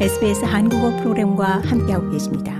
SBS 0.00 0.44
한국어 0.44 0.90
프로그램과 0.96 1.62
함께하고 1.64 2.10
계십니다. 2.10 2.52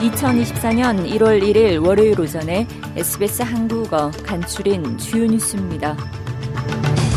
(2024년 0.00 1.08
1월 1.08 1.40
1일) 1.42 1.86
월요일 1.86 2.20
오전에 2.20 2.66
SBS 2.96 3.42
한국어 3.42 4.10
간추린 4.24 4.98
주요 4.98 5.26
뉴스입니다. 5.26 5.96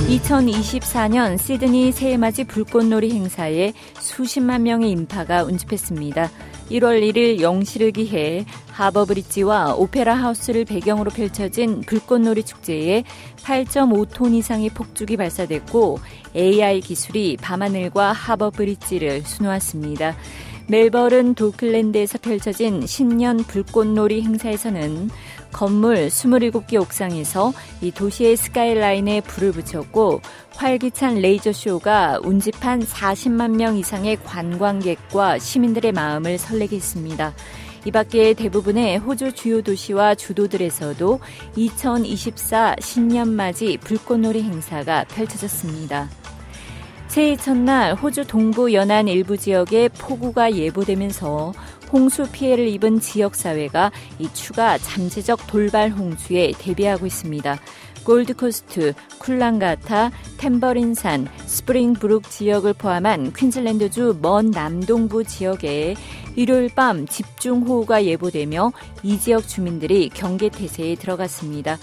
2024년 0.08 1.40
시드니 1.40 1.92
새해맞이 1.92 2.44
불꽃놀이 2.44 3.12
행사에 3.12 3.74
수십만 4.00 4.64
명의 4.64 4.92
인파가 4.92 5.44
운집했습니다. 5.44 6.30
1월 6.70 7.02
1일 7.02 7.41
영시를 7.41 7.91
기해 7.91 8.46
하버브릿지와 8.72 9.76
오페라 9.76 10.14
하우스를 10.14 10.66
배경으로 10.66 11.12
펼쳐진 11.12 11.82
불꽃놀이 11.82 12.44
축제에 12.44 13.04
8.5톤 13.44 14.34
이상의 14.36 14.70
폭죽이 14.70 15.18
발사됐고 15.18 16.00
AI 16.36 16.82
기술이 16.82 17.38
밤하늘과 17.41 18.13
하버브릿지를 18.13 19.24
수놓았습니다. 19.24 20.16
멜버른 20.70 21.34
도클랜드에서 21.34 22.20
펼쳐진 22.20 22.86
신년 22.86 23.38
불꽃놀이 23.38 24.22
행사에서는 24.22 25.10
건물 25.52 26.08
27개 26.08 26.76
옥상에서 26.76 27.53
이 27.81 27.91
도시의 27.91 28.38
스카이라인에 28.38 29.21
불을 29.21 29.52
붙였고 29.52 30.21
활기찬 30.55 31.16
레이저 31.16 31.52
쇼가 31.52 32.20
운집한 32.23 32.81
40만 32.81 33.55
명 33.55 33.77
이상의 33.77 34.17
관광객과 34.23 35.40
시민들의 35.40 35.91
마음을 35.91 36.38
설레게 36.38 36.76
했습니다. 36.76 37.34
이 37.85 37.91
밖에 37.91 38.34
대부분의 38.34 38.98
호주 38.98 39.32
주요 39.34 39.62
도시와 39.62 40.15
주도들에서도 40.15 41.20
2024 41.55 42.76
신년맞이 42.79 43.77
불꽃놀이 43.77 44.43
행사가 44.43 45.05
펼쳐졌습니다. 45.05 46.09
새해 47.07 47.35
첫날 47.35 47.96
호주 47.96 48.27
동부 48.27 48.71
연안 48.74 49.07
일부 49.07 49.35
지역에 49.35 49.90
폭우가 49.90 50.54
예보되면서 50.54 51.54
홍수 51.91 52.29
피해를 52.32 52.68
입은 52.68 52.99
지역사회가 52.99 53.91
이 54.20 54.29
추가 54.34 54.77
잠재적 54.77 55.48
돌발 55.48 55.90
홍수에 55.91 56.54
대비하고 56.57 57.05
있습니다. 57.05 57.59
골드코스트, 58.04 58.93
쿨랑가타, 59.20 60.12
템버린산, 60.37 61.27
스프링브룩 61.46 62.29
지역을 62.29 62.73
포함한 62.73 63.34
퀸즐랜드주 63.34 64.18
먼 64.22 64.50
남동부 64.51 65.23
지역에 65.23 65.96
일요일 66.35 66.69
밤 66.73 67.06
집중호우가 67.06 68.06
예보되며 68.06 68.72
이 69.03 69.19
지역 69.19 69.47
주민들이 69.47 70.09
경계태세에 70.09 70.96
들어갔습니다. 70.96 71.78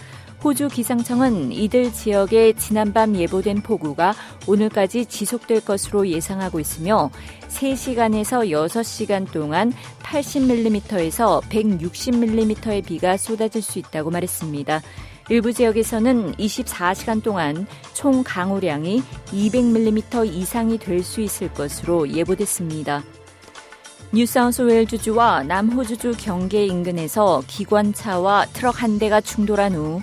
호주 0.46 0.68
기상청은 0.68 1.50
이들 1.50 1.92
지역에 1.92 2.52
지난밤 2.52 3.16
예보된 3.16 3.62
폭우가 3.62 4.14
오늘까지 4.46 5.06
지속될 5.06 5.64
것으로 5.64 6.06
예상하고 6.06 6.60
있으며 6.60 7.10
3시간에서 7.48 8.48
6시간 8.48 9.28
동안 9.32 9.72
80mm에서 10.04 11.42
160mm의 11.42 12.86
비가 12.86 13.16
쏟아질 13.16 13.60
수 13.60 13.80
있다고 13.80 14.12
말했습니다. 14.12 14.82
일부 15.30 15.52
지역에서는 15.52 16.36
24시간 16.36 17.24
동안 17.24 17.66
총 17.92 18.22
강우량이 18.22 19.02
200mm 19.32 20.32
이상이 20.32 20.78
될 20.78 21.02
수 21.02 21.22
있을 21.22 21.52
것으로 21.54 22.08
예보됐습니다. 22.08 23.02
뉴사우스웨일주주와 24.12 25.42
남호주주 25.42 26.14
경계 26.18 26.64
인근에서 26.64 27.42
기관차와 27.48 28.46
트럭 28.52 28.82
한 28.82 28.98
대가 28.98 29.20
충돌한 29.20 29.74
후 29.74 30.00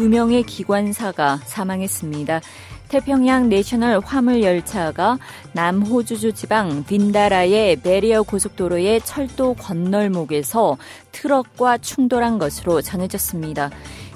두 0.00 0.08
명의 0.08 0.42
기관사가 0.42 1.40
사망했습니다. 1.44 2.40
태평양 2.88 3.50
내셔널 3.50 4.00
화물 4.02 4.42
열차가 4.42 5.18
남호주주 5.52 6.32
지방 6.32 6.84
빈다라의 6.86 7.76
베리어 7.76 8.22
고속도로의 8.22 9.02
철도 9.04 9.52
건널목에서 9.52 10.78
트럭과 11.12 11.76
충돌한 11.76 12.38
것으로 12.38 12.80
전해졌습니다. 12.80 13.68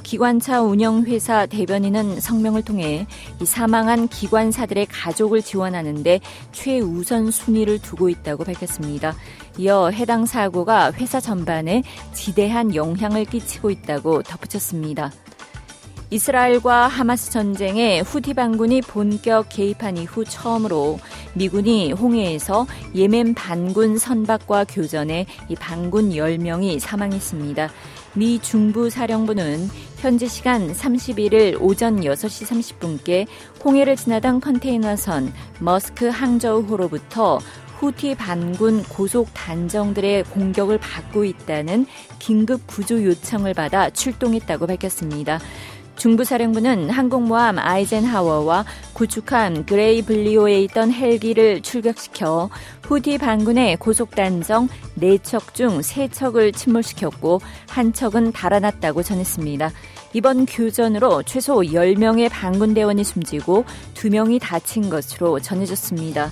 기관차 0.03 0.63
운영회사 0.63 1.45
대변인은 1.45 2.19
성명을 2.19 2.63
통해 2.63 3.07
이 3.43 3.45
사망한 3.45 4.09
기관사들의 4.09 4.87
가족을 4.87 5.43
지원하는데 5.43 6.21
최우선 6.53 7.31
순위를 7.31 7.79
두고 7.81 8.09
있다고 8.09 8.45
밝혔습니다. 8.45 9.15
이어 9.59 9.91
해당 9.91 10.25
사고가 10.25 10.93
회사 10.93 11.21
전반에 11.21 11.83
지대한 12.15 12.75
영향을 12.75 13.27
끼치고 13.27 13.71
있다고 13.71 14.23
덧붙였습니다. 14.23 15.13
이스라엘과 16.15 16.87
하마스 16.87 17.33
전쟁에 17.33 17.99
후티 17.99 18.35
반군이 18.35 18.83
본격 18.83 19.49
개입한 19.49 19.97
이후 19.97 20.25
처음으로 20.25 21.01
미군이 21.35 21.91
홍해에서 21.91 22.69
예멘 22.95 23.35
반군 23.35 23.99
선박과 23.99 24.67
교전에 24.67 25.27
이 25.49 25.57
반군 25.57 26.11
10명이 26.11 26.79
사망했습니다. 26.79 27.69
미 28.15 28.39
중부 28.39 28.91
사령부는 28.91 29.69
현지 29.97 30.29
시간 30.29 30.73
31일 30.73 31.61
오전 31.61 32.03
6시 32.03 32.47
30분께 32.47 33.27
홍해를 33.65 33.97
지나던 33.97 34.39
컨테이너선 34.39 35.33
머스크 35.59 36.07
항저우호로부터 36.07 37.41
후티 37.81 38.15
반군 38.15 38.85
고속 38.85 39.35
단정들의 39.35 40.23
공격을 40.25 40.79
받고 40.79 41.25
있다는 41.25 41.87
긴급 42.21 42.69
구조 42.69 43.03
요청을 43.03 43.53
받아 43.53 43.91
출동했다고 43.91 44.69
밝혔습니다. 44.69 45.41
중부사령부는 45.97 46.91
항공모함 46.91 47.59
아이젠하워와 47.59 48.65
구축함 48.93 49.67
그레이블리오에 49.67 50.61
있던 50.63 50.93
헬기를 50.93 51.63
출격시켜 51.63 52.51
후디 52.83 53.19
반군의 53.19 53.77
고속단정 53.77 54.69
4척 54.99 55.55
중 55.55 55.81
3척을 55.81 56.55
침몰시켰고 56.55 57.41
한 57.69 57.93
척은 57.93 58.33
달아났다고 58.33 59.03
전했습니다. 59.03 59.71
이번 60.13 60.47
교전으로 60.47 61.23
최소 61.25 61.57
10명의 61.57 62.29
반군 62.31 62.75
대원이 62.75 63.03
숨지고 63.03 63.65
2명이 63.95 64.41
다친 64.41 64.89
것으로 64.89 65.41
전해졌습니다. 65.41 66.31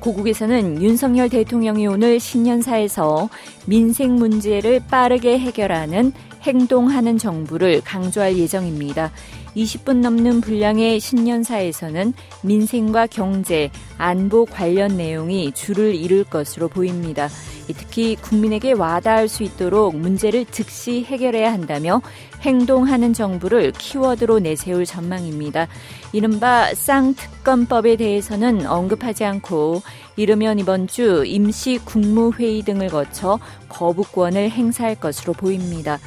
고국에서는 0.00 0.82
윤석열 0.82 1.28
대통령이 1.28 1.86
오늘 1.86 2.20
신년사에서 2.20 3.28
민생 3.66 4.14
문제를 4.14 4.80
빠르게 4.88 5.38
해결하는 5.38 6.12
행동하는 6.46 7.18
정부를 7.18 7.80
강조할 7.80 8.38
예정입니다. 8.38 9.10
20분 9.56 9.96
넘는 9.96 10.42
분량의 10.42 11.00
신년사에서는 11.00 12.12
민생과 12.42 13.08
경제, 13.08 13.70
안보 13.98 14.44
관련 14.44 14.96
내용이 14.96 15.52
줄을 15.52 15.94
이룰 15.94 16.22
것으로 16.22 16.68
보입니다. 16.68 17.28
특히 17.66 18.14
국민에게 18.16 18.72
와닿을 18.72 19.28
수 19.28 19.42
있도록 19.42 19.96
문제를 19.96 20.44
즉시 20.44 21.02
해결해야 21.02 21.52
한다며 21.52 22.00
행동하는 22.42 23.12
정부를 23.12 23.72
키워드로 23.72 24.38
내세울 24.38 24.84
전망입니다. 24.84 25.66
이른바 26.12 26.72
쌍특검법에 26.74 27.96
대해서는 27.96 28.66
언급하지 28.66 29.24
않고 29.24 29.82
이르면 30.16 30.60
이번 30.60 30.86
주 30.86 31.24
임시 31.26 31.80
국무회의 31.84 32.62
등을 32.62 32.88
거쳐 32.88 33.40
거부권을 33.68 34.50
행사할 34.50 34.94
것으로 34.94 35.32
보입니다. 35.32 35.98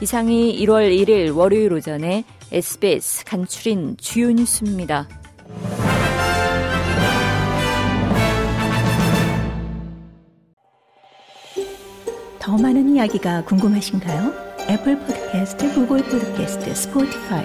이상이 0.00 0.56
1월 0.64 0.96
1일 0.96 1.36
월요일 1.36 1.72
오전에 1.72 2.22
SBS 2.52 3.24
간추린 3.24 3.96
주요 3.98 4.30
뉴스입니다. 4.30 5.08
더 12.38 12.56
많은 12.56 12.94
이야기가 12.94 13.44
궁금하신가요? 13.44 14.32
애플 14.70 14.98
포드캐스트, 15.00 15.74
구글 15.74 16.04
포드캐스트, 16.04 16.74
스포티파이 16.74 17.44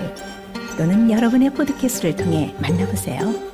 또는 0.78 1.10
여러분의 1.10 1.50
포드캐스트를 1.54 2.16
통해 2.16 2.54
만나보세요. 2.62 3.53